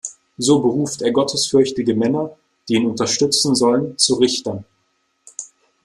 So 0.39 0.57
beruft 0.61 1.03
er 1.03 1.11
gottesfürchtige 1.11 1.93
Männer, 1.93 2.35
die 2.67 2.73
ihn 2.73 2.87
unterstützen 2.87 3.53
sollen, 3.53 3.95
zu 3.99 4.15
Richtern. 4.15 4.65